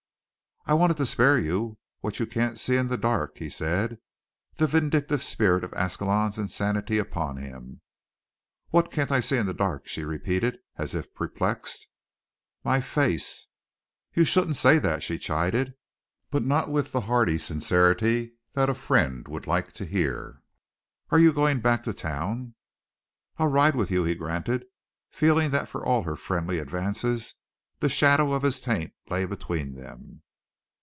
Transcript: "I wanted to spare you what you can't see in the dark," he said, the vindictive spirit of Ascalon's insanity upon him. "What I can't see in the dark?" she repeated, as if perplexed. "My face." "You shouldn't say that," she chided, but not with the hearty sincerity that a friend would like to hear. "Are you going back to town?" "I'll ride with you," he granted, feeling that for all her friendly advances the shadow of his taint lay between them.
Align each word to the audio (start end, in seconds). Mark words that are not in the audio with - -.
"I 0.67 0.75
wanted 0.75 0.97
to 0.97 1.07
spare 1.07 1.39
you 1.39 1.79
what 2.01 2.19
you 2.19 2.27
can't 2.27 2.59
see 2.59 2.75
in 2.77 2.85
the 2.85 2.95
dark," 2.97 3.39
he 3.39 3.49
said, 3.49 3.97
the 4.57 4.67
vindictive 4.67 5.23
spirit 5.23 5.63
of 5.63 5.73
Ascalon's 5.73 6.37
insanity 6.37 6.99
upon 6.99 7.37
him. 7.37 7.81
"What 8.69 8.93
I 8.93 9.05
can't 9.07 9.23
see 9.23 9.37
in 9.37 9.47
the 9.47 9.55
dark?" 9.55 9.87
she 9.87 10.03
repeated, 10.03 10.59
as 10.77 10.93
if 10.93 11.15
perplexed. 11.15 11.87
"My 12.63 12.79
face." 12.79 13.47
"You 14.13 14.23
shouldn't 14.23 14.55
say 14.55 14.77
that," 14.77 15.01
she 15.01 15.17
chided, 15.17 15.73
but 16.29 16.43
not 16.43 16.69
with 16.71 16.91
the 16.91 17.01
hearty 17.01 17.39
sincerity 17.39 18.33
that 18.53 18.69
a 18.69 18.75
friend 18.75 19.27
would 19.27 19.47
like 19.47 19.71
to 19.73 19.83
hear. 19.85 20.43
"Are 21.09 21.19
you 21.19 21.33
going 21.33 21.59
back 21.61 21.81
to 21.83 21.93
town?" 21.93 22.53
"I'll 23.37 23.47
ride 23.47 23.75
with 23.75 23.89
you," 23.89 24.03
he 24.03 24.13
granted, 24.13 24.65
feeling 25.09 25.49
that 25.51 25.67
for 25.67 25.83
all 25.83 26.03
her 26.03 26.15
friendly 26.15 26.59
advances 26.59 27.33
the 27.79 27.89
shadow 27.89 28.31
of 28.31 28.43
his 28.43 28.61
taint 28.61 28.93
lay 29.09 29.25
between 29.25 29.73
them. 29.73 30.21